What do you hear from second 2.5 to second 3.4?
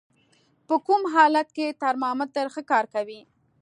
ښه کار کوي؟